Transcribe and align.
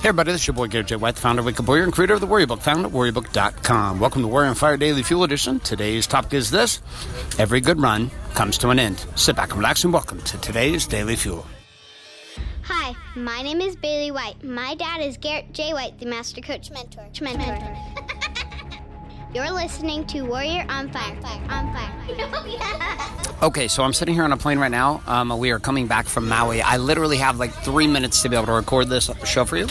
Hey 0.00 0.08
everybody, 0.08 0.32
this 0.32 0.40
is 0.40 0.46
your 0.46 0.54
boy 0.54 0.66
Garrett 0.66 0.86
J. 0.86 0.96
White, 0.96 1.16
the 1.16 1.20
founder 1.20 1.46
of 1.46 1.46
Up 1.46 1.68
Warrior 1.68 1.84
and 1.84 1.92
creator 1.92 2.14
of 2.14 2.22
the 2.22 2.26
Warrior 2.26 2.46
Book, 2.46 2.62
found 2.62 2.86
at 2.86 2.90
warriorbook.com. 2.90 4.00
Welcome 4.00 4.22
to 4.22 4.28
Warrior 4.28 4.48
on 4.48 4.54
Fire 4.54 4.78
Daily 4.78 5.02
Fuel 5.02 5.24
Edition. 5.24 5.60
Today's 5.60 6.06
topic 6.06 6.32
is 6.32 6.50
this 6.50 6.80
Every 7.38 7.60
good 7.60 7.78
run 7.78 8.10
comes 8.32 8.56
to 8.58 8.70
an 8.70 8.78
end. 8.78 9.04
Sit 9.14 9.36
back 9.36 9.50
and 9.50 9.58
relax 9.58 9.84
and 9.84 9.92
welcome 9.92 10.22
to 10.22 10.38
today's 10.38 10.86
Daily 10.86 11.16
Fuel. 11.16 11.46
Hi, 12.62 12.94
my 13.14 13.42
name 13.42 13.60
is 13.60 13.76
Bailee 13.76 14.10
White. 14.10 14.42
My 14.42 14.74
dad 14.74 15.02
is 15.02 15.18
Garrett 15.18 15.52
J. 15.52 15.74
White, 15.74 15.98
the 15.98 16.06
Master 16.06 16.40
Coach 16.40 16.70
Mentor. 16.70 17.06
Mentor. 17.20 17.76
You're 19.32 19.52
listening 19.52 20.04
to 20.06 20.22
Warrior 20.22 20.66
on 20.68 20.90
Fire. 20.90 21.16
On 21.48 21.72
Fire. 21.72 23.16
Okay, 23.42 23.68
so 23.68 23.82
I'm 23.82 23.94
sitting 23.94 24.12
here 24.12 24.24
on 24.24 24.32
a 24.32 24.36
plane 24.36 24.58
right 24.58 24.70
now. 24.70 25.00
Um, 25.06 25.38
we 25.38 25.50
are 25.50 25.58
coming 25.58 25.86
back 25.86 26.04
from 26.04 26.28
Maui. 26.28 26.60
I 26.60 26.76
literally 26.76 27.16
have 27.16 27.38
like 27.38 27.50
three 27.50 27.86
minutes 27.86 28.20
to 28.20 28.28
be 28.28 28.36
able 28.36 28.44
to 28.46 28.52
record 28.52 28.88
this 28.88 29.08
show 29.24 29.46
for 29.46 29.56
you. 29.56 29.66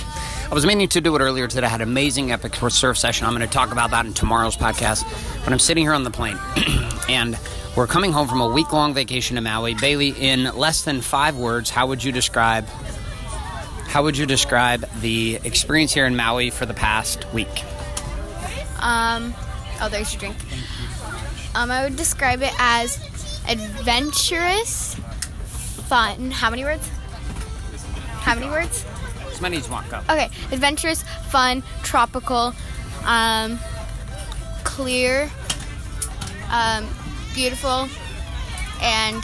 I 0.50 0.56
was 0.56 0.66
meaning 0.66 0.88
to 0.88 1.02
do 1.02 1.16
it 1.16 1.20
earlier 1.20 1.48
today. 1.48 1.68
I 1.68 1.70
had 1.70 1.82
an 1.82 1.88
amazing 1.88 2.32
epic 2.32 2.56
surf 2.56 2.98
session. 2.98 3.28
I'm 3.28 3.36
going 3.36 3.48
to 3.48 3.54
talk 3.54 3.72
about 3.72 3.92
that 3.92 4.08
in 4.08 4.14
tomorrow's 4.16 4.58
podcast. 4.58 5.04
But 5.44 5.54
I'm 5.54 5.60
sitting 5.60 5.84
here 5.84 5.94
on 5.94 6.04
the 6.04 6.10
plane, 6.10 6.40
and 7.10 7.38
we're 7.76 7.86
coming 7.86 8.12
home 8.12 8.28
from 8.28 8.42
a 8.42 8.48
week 8.50 8.74
long 8.74 8.96
vacation 8.96 9.36
to 9.36 9.42
Maui. 9.42 9.76
Bailee, 9.76 10.18
in 10.18 10.46
less 10.58 10.84
than 10.84 11.02
five 11.02 11.38
words, 11.38 11.70
how 11.70 11.86
would 11.86 12.04
you 12.04 12.12
describe? 12.12 12.66
How 13.86 14.02
would 14.02 14.18
you 14.18 14.26
describe 14.26 14.90
the 15.02 15.40
experience 15.44 15.94
here 15.94 16.08
in 16.08 16.16
Maui 16.16 16.50
for 16.50 16.66
the 16.66 16.74
past 16.74 17.32
week? 17.34 17.64
Um, 18.80 19.36
oh, 19.82 19.90
there's 19.90 20.14
your 20.14 20.20
drink. 20.20 20.36
Um, 21.56 21.72
I 21.72 21.84
would 21.84 21.96
describe 21.96 22.42
it 22.42 22.54
as 22.60 22.98
adventurous, 23.48 24.96
fun. 25.88 26.32
How 26.32 26.50
many 26.50 26.64
words? 26.64 26.88
How 28.22 28.36
many 28.36 28.48
words? 28.48 28.86
As 29.32 29.42
many 29.42 29.58
as 29.58 29.66
you 29.66 29.72
want. 29.72 29.90
Go. 29.90 29.98
Okay, 30.10 30.30
adventurous, 30.52 31.04
fun, 31.30 31.64
tropical, 31.84 32.54
um, 33.06 33.58
clear, 34.64 35.32
um, 36.52 36.88
beautiful, 37.34 37.90
and 38.82 39.24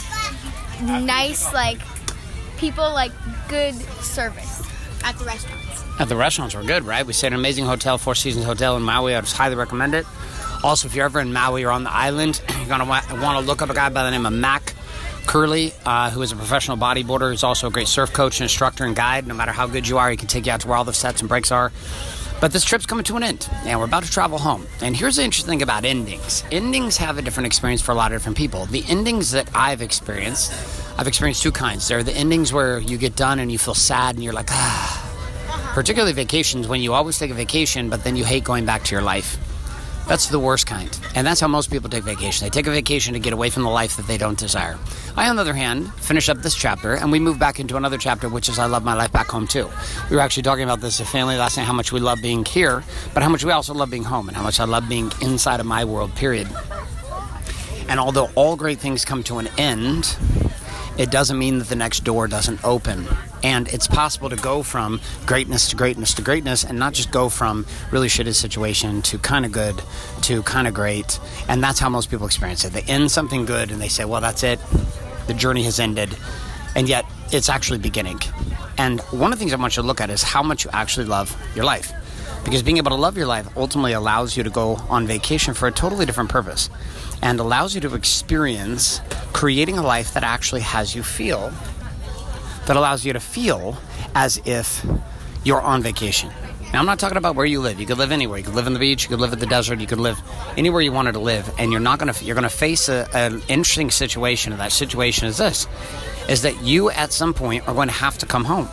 nice. 1.06 1.52
Like 1.52 1.78
people 2.58 2.84
like 2.84 3.12
good 3.48 3.74
service 4.02 4.62
at 5.04 5.16
the 5.18 5.24
restaurants. 5.24 5.84
At 5.98 6.08
the 6.08 6.16
restaurants 6.16 6.54
were 6.54 6.62
good, 6.62 6.84
right? 6.84 7.06
We 7.06 7.12
stayed 7.12 7.28
in 7.28 7.34
an 7.34 7.40
amazing 7.40 7.64
hotel, 7.64 7.96
Four 7.96 8.14
Seasons 8.14 8.44
Hotel 8.44 8.76
in 8.76 8.82
Maui. 8.82 9.14
I 9.14 9.20
just 9.20 9.36
highly 9.36 9.54
recommend 9.54 9.94
it. 9.94 10.04
Also, 10.62 10.88
if 10.88 10.94
you're 10.94 11.04
ever 11.04 11.20
in 11.20 11.32
Maui 11.32 11.64
or 11.64 11.70
on 11.70 11.84
the 11.84 11.92
island, 11.92 12.42
you're 12.58 12.66
gonna 12.66 12.84
want 12.84 13.06
to 13.08 13.40
look 13.40 13.62
up 13.62 13.70
a 13.70 13.74
guy 13.74 13.88
by 13.88 14.04
the 14.04 14.10
name 14.10 14.26
of 14.26 14.32
Mac 14.32 14.74
Curley, 15.26 15.72
uh, 15.84 16.10
who 16.10 16.22
is 16.22 16.32
a 16.32 16.36
professional 16.36 16.76
bodyboarder. 16.76 17.32
He's 17.32 17.42
also 17.42 17.66
a 17.66 17.70
great 17.70 17.88
surf 17.88 18.12
coach 18.12 18.38
and 18.40 18.44
instructor 18.44 18.84
and 18.84 18.94
guide. 18.94 19.26
No 19.26 19.34
matter 19.34 19.52
how 19.52 19.66
good 19.66 19.86
you 19.86 19.98
are, 19.98 20.10
he 20.10 20.16
can 20.16 20.28
take 20.28 20.46
you 20.46 20.52
out 20.52 20.60
to 20.60 20.68
where 20.68 20.76
all 20.76 20.84
the 20.84 20.92
sets 20.92 21.20
and 21.20 21.28
breaks 21.28 21.50
are. 21.50 21.72
But 22.40 22.52
this 22.52 22.64
trip's 22.64 22.84
coming 22.84 23.04
to 23.04 23.16
an 23.16 23.22
end, 23.22 23.48
and 23.64 23.78
we're 23.78 23.86
about 23.86 24.04
to 24.04 24.10
travel 24.10 24.38
home. 24.38 24.66
And 24.82 24.94
here's 24.94 25.16
the 25.16 25.24
interesting 25.24 25.52
thing 25.52 25.62
about 25.62 25.84
endings 25.84 26.44
endings 26.52 26.96
have 26.98 27.16
a 27.18 27.22
different 27.22 27.46
experience 27.46 27.80
for 27.80 27.92
a 27.92 27.94
lot 27.94 28.12
of 28.12 28.18
different 28.18 28.36
people. 28.36 28.66
The 28.66 28.84
endings 28.88 29.30
that 29.30 29.48
I've 29.54 29.80
experienced, 29.80 30.52
I've 30.98 31.06
experienced 31.06 31.42
two 31.42 31.52
kinds. 31.52 31.88
There 31.88 31.98
are 31.98 32.02
the 32.02 32.12
endings 32.12 32.52
where 32.52 32.78
you 32.78 32.98
get 32.98 33.16
done 33.16 33.38
and 33.38 33.50
you 33.50 33.58
feel 33.58 33.74
sad 33.74 34.16
and 34.16 34.24
you're 34.24 34.34
like, 34.34 34.50
ah. 34.50 35.02
Particularly 35.72 36.12
vacations, 36.12 36.68
when 36.68 36.80
you 36.80 36.92
always 36.92 37.18
take 37.18 37.30
a 37.30 37.34
vacation, 37.34 37.88
but 37.88 38.04
then 38.04 38.16
you 38.16 38.24
hate 38.24 38.44
going 38.44 38.64
back 38.64 38.84
to 38.84 38.94
your 38.94 39.02
life. 39.02 39.38
That's 40.06 40.28
the 40.28 40.38
worst 40.38 40.66
kind. 40.66 40.96
And 41.16 41.26
that's 41.26 41.40
how 41.40 41.48
most 41.48 41.70
people 41.70 41.90
take 41.90 42.04
vacation. 42.04 42.46
They 42.46 42.50
take 42.50 42.66
a 42.68 42.70
vacation 42.70 43.14
to 43.14 43.18
get 43.20 43.32
away 43.32 43.50
from 43.50 43.64
the 43.64 43.70
life 43.70 43.96
that 43.96 44.06
they 44.06 44.16
don't 44.16 44.38
desire. 44.38 44.78
I, 45.16 45.28
on 45.28 45.36
the 45.36 45.42
other 45.42 45.54
hand, 45.54 45.92
finish 45.94 46.28
up 46.28 46.38
this 46.38 46.54
chapter 46.54 46.94
and 46.94 47.10
we 47.10 47.18
move 47.18 47.38
back 47.38 47.58
into 47.58 47.76
another 47.76 47.98
chapter, 47.98 48.28
which 48.28 48.48
is 48.48 48.58
I 48.58 48.66
love 48.66 48.84
my 48.84 48.94
life 48.94 49.10
back 49.10 49.26
home 49.26 49.48
too. 49.48 49.68
We 50.08 50.16
were 50.16 50.22
actually 50.22 50.44
talking 50.44 50.64
about 50.64 50.80
this 50.80 51.00
as 51.00 51.08
a 51.08 51.10
family 51.10 51.36
last 51.36 51.56
night, 51.56 51.64
how 51.64 51.72
much 51.72 51.90
we 51.90 51.98
love 52.00 52.20
being 52.22 52.44
here, 52.44 52.84
but 53.14 53.22
how 53.22 53.28
much 53.28 53.44
we 53.44 53.50
also 53.50 53.74
love 53.74 53.90
being 53.90 54.04
home 54.04 54.28
and 54.28 54.36
how 54.36 54.44
much 54.44 54.60
I 54.60 54.64
love 54.64 54.88
being 54.88 55.10
inside 55.22 55.58
of 55.58 55.66
my 55.66 55.84
world, 55.84 56.14
period. 56.14 56.48
And 57.88 57.98
although 57.98 58.30
all 58.36 58.56
great 58.56 58.78
things 58.78 59.04
come 59.04 59.22
to 59.24 59.38
an 59.38 59.48
end, 59.58 60.16
it 60.98 61.10
doesn't 61.10 61.38
mean 61.38 61.58
that 61.58 61.68
the 61.68 61.76
next 61.76 62.04
door 62.04 62.28
doesn't 62.28 62.64
open. 62.64 63.06
And 63.42 63.68
it's 63.68 63.86
possible 63.86 64.30
to 64.30 64.36
go 64.36 64.62
from 64.62 65.00
greatness 65.26 65.68
to 65.70 65.76
greatness 65.76 66.14
to 66.14 66.22
greatness 66.22 66.64
and 66.64 66.78
not 66.78 66.94
just 66.94 67.10
go 67.10 67.28
from 67.28 67.66
really 67.90 68.08
shitty 68.08 68.34
situation 68.34 69.02
to 69.02 69.18
kind 69.18 69.44
of 69.44 69.52
good 69.52 69.80
to 70.22 70.42
kind 70.42 70.66
of 70.66 70.74
great. 70.74 71.20
And 71.48 71.62
that's 71.62 71.78
how 71.78 71.88
most 71.88 72.10
people 72.10 72.26
experience 72.26 72.64
it. 72.64 72.72
They 72.72 72.82
end 72.82 73.10
something 73.10 73.44
good 73.44 73.70
and 73.70 73.80
they 73.80 73.88
say, 73.88 74.04
well, 74.04 74.20
that's 74.20 74.42
it. 74.42 74.58
The 75.26 75.34
journey 75.34 75.62
has 75.64 75.78
ended. 75.78 76.16
And 76.74 76.88
yet 76.88 77.04
it's 77.32 77.48
actually 77.48 77.78
beginning. 77.78 78.20
And 78.78 79.00
one 79.00 79.32
of 79.32 79.38
the 79.38 79.42
things 79.42 79.52
I 79.52 79.56
want 79.56 79.76
you 79.76 79.82
to 79.82 79.86
look 79.86 80.00
at 80.00 80.10
is 80.10 80.22
how 80.22 80.42
much 80.42 80.64
you 80.64 80.70
actually 80.72 81.06
love 81.06 81.36
your 81.54 81.64
life. 81.64 81.92
Because 82.44 82.62
being 82.62 82.76
able 82.76 82.90
to 82.90 82.96
love 82.96 83.16
your 83.16 83.26
life 83.26 83.48
ultimately 83.56 83.92
allows 83.92 84.36
you 84.36 84.44
to 84.44 84.50
go 84.50 84.76
on 84.88 85.06
vacation 85.06 85.52
for 85.52 85.66
a 85.66 85.72
totally 85.72 86.06
different 86.06 86.30
purpose 86.30 86.70
and 87.22 87.40
allows 87.40 87.74
you 87.74 87.80
to 87.80 87.94
experience 87.94 89.00
creating 89.32 89.78
a 89.78 89.82
life 89.82 90.14
that 90.14 90.22
actually 90.22 90.60
has 90.60 90.94
you 90.94 91.02
feel, 91.02 91.52
that 92.66 92.76
allows 92.76 93.04
you 93.04 93.12
to 93.12 93.20
feel 93.20 93.78
as 94.14 94.40
if 94.44 94.84
you're 95.44 95.60
on 95.60 95.82
vacation. 95.82 96.30
Now, 96.72 96.80
I'm 96.80 96.86
not 96.86 96.98
talking 96.98 97.16
about 97.16 97.36
where 97.36 97.46
you 97.46 97.60
live. 97.60 97.78
You 97.78 97.86
could 97.86 97.98
live 97.98 98.10
anywhere. 98.10 98.38
You 98.38 98.44
could 98.44 98.54
live 98.54 98.66
in 98.66 98.72
the 98.72 98.80
beach. 98.80 99.04
You 99.04 99.10
could 99.10 99.20
live 99.20 99.32
in 99.32 99.38
the 99.38 99.46
desert. 99.46 99.80
You 99.80 99.86
could 99.86 100.00
live 100.00 100.20
anywhere 100.56 100.82
you 100.82 100.90
wanted 100.90 101.12
to 101.12 101.20
live, 101.20 101.48
and 101.58 101.70
you're 101.70 101.80
not 101.80 102.00
to. 102.00 102.24
You're 102.24 102.34
to 102.42 102.48
face 102.48 102.88
a, 102.88 103.08
an 103.14 103.40
interesting 103.48 103.90
situation. 103.90 104.52
And 104.52 104.60
that 104.60 104.72
situation 104.72 105.28
is 105.28 105.38
this: 105.38 105.68
is 106.28 106.42
that 106.42 106.62
you 106.62 106.90
at 106.90 107.12
some 107.12 107.32
point 107.34 107.66
are 107.68 107.74
going 107.74 107.88
to 107.88 107.94
have 107.94 108.18
to 108.18 108.26
come 108.26 108.44
home. 108.44 108.68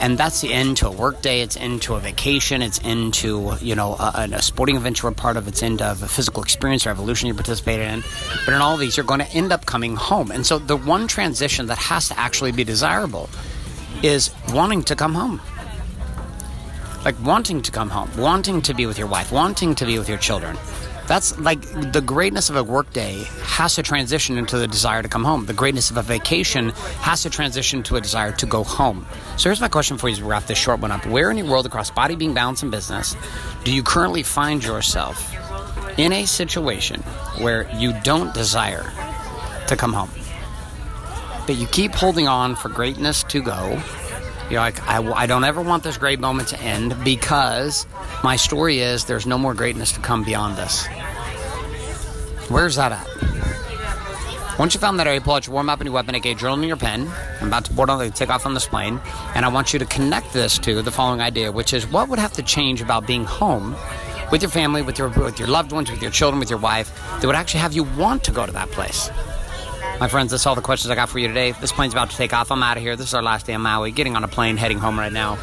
And 0.00 0.16
that's 0.18 0.40
the 0.40 0.52
end 0.52 0.76
to 0.78 0.88
a 0.88 0.90
work 0.90 1.20
day. 1.22 1.40
It's 1.42 1.56
into 1.56 1.94
a 1.94 2.00
vacation. 2.00 2.62
It's 2.62 2.78
into 2.78 3.54
you 3.60 3.74
know 3.74 3.94
a, 3.94 4.28
a 4.32 4.42
sporting 4.42 4.76
event 4.76 5.02
you're 5.02 5.12
a 5.12 5.14
part 5.14 5.36
of. 5.36 5.48
It's 5.48 5.62
into 5.62 5.90
a 5.90 5.94
physical 5.94 6.42
experience 6.42 6.86
or 6.86 6.90
evolution 6.90 7.28
you 7.28 7.34
participated 7.34 7.88
in. 7.88 8.04
But 8.44 8.54
in 8.54 8.60
all 8.60 8.76
these, 8.76 8.96
you're 8.96 9.06
going 9.06 9.20
to 9.20 9.30
end 9.32 9.52
up 9.52 9.66
coming 9.66 9.96
home. 9.96 10.30
And 10.30 10.46
so 10.46 10.58
the 10.58 10.76
one 10.76 11.08
transition 11.08 11.66
that 11.66 11.78
has 11.78 12.08
to 12.08 12.18
actually 12.18 12.52
be 12.52 12.64
desirable 12.64 13.28
is 14.02 14.30
wanting 14.50 14.82
to 14.84 14.96
come 14.96 15.14
home. 15.14 15.40
Like 17.04 17.20
wanting 17.22 17.62
to 17.62 17.70
come 17.70 17.90
home, 17.90 18.10
wanting 18.16 18.62
to 18.62 18.74
be 18.74 18.86
with 18.86 18.98
your 18.98 19.08
wife, 19.08 19.30
wanting 19.30 19.74
to 19.76 19.84
be 19.84 19.98
with 19.98 20.08
your 20.08 20.18
children. 20.18 20.56
That's 21.06 21.38
like 21.38 21.60
the 21.92 22.00
greatness 22.00 22.48
of 22.48 22.56
a 22.56 22.64
workday 22.64 23.24
has 23.42 23.74
to 23.74 23.82
transition 23.82 24.38
into 24.38 24.56
the 24.56 24.66
desire 24.66 25.02
to 25.02 25.08
come 25.08 25.24
home. 25.24 25.44
The 25.44 25.52
greatness 25.52 25.90
of 25.90 25.98
a 25.98 26.02
vacation 26.02 26.70
has 27.00 27.22
to 27.22 27.30
transition 27.30 27.82
to 27.84 27.96
a 27.96 28.00
desire 28.00 28.32
to 28.32 28.46
go 28.46 28.64
home. 28.64 29.06
So 29.36 29.50
here's 29.50 29.60
my 29.60 29.68
question 29.68 29.98
for 29.98 30.08
you 30.08 30.24
we 30.24 30.30
wrap 30.30 30.46
this 30.46 30.58
short 30.58 30.80
one 30.80 30.90
up. 30.90 31.04
Where 31.06 31.30
in 31.30 31.36
your 31.36 31.46
world 31.46 31.66
across 31.66 31.90
body, 31.90 32.16
being, 32.16 32.32
balance, 32.32 32.62
and 32.62 32.70
business 32.70 33.16
do 33.64 33.74
you 33.74 33.82
currently 33.82 34.22
find 34.22 34.64
yourself 34.64 35.34
in 35.98 36.12
a 36.12 36.24
situation 36.24 37.02
where 37.38 37.70
you 37.76 37.92
don't 38.02 38.32
desire 38.32 38.90
to 39.66 39.76
come 39.76 39.92
home? 39.92 40.10
But 41.46 41.56
you 41.56 41.66
keep 41.66 41.92
holding 41.92 42.28
on 42.28 42.56
for 42.56 42.70
greatness 42.70 43.24
to 43.24 43.42
go 43.42 43.82
you're 44.50 44.60
like, 44.60 44.86
I, 44.86 45.02
I 45.12 45.26
don't 45.26 45.44
ever 45.44 45.62
want 45.62 45.84
this 45.84 45.96
great 45.96 46.20
moment 46.20 46.48
to 46.48 46.60
end 46.60 47.02
because 47.02 47.86
my 48.24 48.36
story 48.36 48.78
is 48.78 49.04
there's 49.04 49.26
no 49.26 49.36
more 49.36 49.52
greatness 49.52 49.92
to 49.92 50.00
come 50.00 50.24
beyond 50.24 50.56
this. 50.56 50.86
Where's 52.48 52.76
that 52.76 52.90
at? 52.90 54.58
Once 54.58 54.72
you 54.72 54.80
found 54.80 54.98
that 54.98 55.06
area, 55.06 55.20
pull 55.20 55.34
out 55.34 55.46
your 55.46 55.52
warm 55.52 55.68
up 55.68 55.78
and 55.80 55.86
your 55.86 55.92
weapon, 55.92 56.14
aka 56.14 56.32
journal 56.32 56.54
and 56.54 56.66
your 56.66 56.78
pen. 56.78 57.06
I'm 57.42 57.48
about 57.48 57.66
to 57.66 57.74
board 57.74 57.90
on 57.90 57.98
the 57.98 58.10
take 58.10 58.30
off 58.30 58.46
on 58.46 58.54
this 58.54 58.66
plane, 58.66 58.98
and 59.34 59.44
I 59.44 59.48
want 59.48 59.74
you 59.74 59.78
to 59.78 59.84
connect 59.84 60.32
this 60.32 60.58
to 60.60 60.80
the 60.80 60.90
following 60.90 61.20
idea, 61.20 61.52
which 61.52 61.74
is 61.74 61.86
what 61.86 62.08
would 62.08 62.18
have 62.18 62.32
to 62.32 62.42
change 62.42 62.80
about 62.80 63.06
being 63.06 63.24
home 63.24 63.76
with 64.32 64.40
your 64.40 64.50
family, 64.50 64.80
with 64.80 64.98
your 64.98 65.10
with 65.10 65.38
your 65.38 65.48
loved 65.48 65.72
ones, 65.72 65.90
with 65.90 66.00
your 66.00 66.10
children, 66.10 66.40
with 66.40 66.48
your 66.48 66.58
wife, 66.58 66.98
that 67.20 67.26
would 67.26 67.36
actually 67.36 67.60
have 67.60 67.74
you 67.74 67.84
want 67.84 68.24
to 68.24 68.32
go 68.32 68.46
to 68.46 68.52
that 68.52 68.70
place. 68.70 69.10
My 70.00 70.08
friends, 70.08 70.30
that's 70.30 70.46
all 70.46 70.54
the 70.54 70.62
questions 70.62 70.90
I 70.90 70.94
got 70.94 71.10
for 71.10 71.18
you 71.18 71.28
today. 71.28 71.52
This 71.52 71.72
plane's 71.72 71.92
about 71.92 72.08
to 72.08 72.16
take 72.16 72.32
off. 72.32 72.50
I'm 72.50 72.62
out 72.62 72.78
of 72.78 72.82
here. 72.82 72.96
This 72.96 73.08
is 73.08 73.14
our 73.14 73.22
last 73.22 73.44
day 73.44 73.52
in 73.52 73.60
Maui. 73.60 73.92
Getting 73.92 74.16
on 74.16 74.24
a 74.24 74.28
plane, 74.28 74.56
heading 74.56 74.78
home 74.78 74.98
right 74.98 75.12
now. 75.12 75.36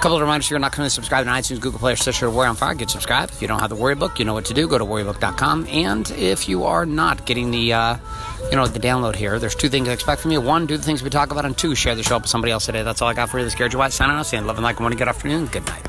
Couple 0.00 0.14
of 0.14 0.20
reminders 0.20 0.48
you're 0.48 0.60
not 0.60 0.76
going 0.76 0.86
to 0.86 0.90
subscribe 0.90 1.24
to 1.24 1.30
iTunes, 1.30 1.60
Google 1.60 1.80
Play, 1.80 1.94
or 1.94 1.96
Stitcher, 1.96 2.30
Warrior 2.30 2.50
on 2.50 2.54
Fire, 2.54 2.72
get 2.74 2.88
subscribed. 2.88 3.32
If 3.32 3.42
you 3.42 3.48
don't 3.48 3.58
have 3.58 3.68
the 3.68 3.74
Warrior 3.74 3.96
Book, 3.96 4.20
you 4.20 4.24
know 4.24 4.32
what 4.32 4.44
to 4.44 4.54
do. 4.54 4.68
Go 4.68 4.78
to 4.78 4.84
warriorbook.com. 4.84 5.66
And 5.66 6.08
if 6.12 6.48
you 6.48 6.64
are 6.64 6.86
not 6.86 7.26
getting 7.26 7.50
the, 7.50 7.72
uh, 7.72 7.96
you 8.48 8.56
know, 8.56 8.68
the 8.68 8.78
download 8.78 9.16
here, 9.16 9.40
there's 9.40 9.56
two 9.56 9.68
things 9.68 9.88
I 9.88 9.92
expect 9.92 10.20
from 10.20 10.30
you. 10.30 10.40
One, 10.40 10.66
do 10.66 10.76
the 10.76 10.84
things 10.84 11.02
we 11.02 11.10
talk 11.10 11.32
about, 11.32 11.44
and 11.44 11.58
two, 11.58 11.74
share 11.74 11.96
the 11.96 12.04
show 12.04 12.14
up 12.14 12.22
with 12.22 12.30
somebody 12.30 12.52
else 12.52 12.66
today. 12.66 12.84
That's 12.84 13.02
all 13.02 13.08
I 13.08 13.14
got 13.14 13.28
for 13.28 13.38
you. 13.40 13.44
This 13.44 13.54
is 13.54 13.58
Gary 13.58 13.70
White 13.70 13.92
signing 13.92 14.16
out, 14.16 14.26
saying 14.26 14.46
love 14.46 14.56
and 14.56 14.62
like, 14.62 14.78
morning, 14.78 14.98
good 14.98 15.08
afternoon, 15.08 15.46
good 15.46 15.66
night. 15.66 15.84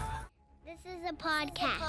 This 0.65 0.79
is 0.87 1.07
a 1.07 1.13
podcast. 1.13 1.88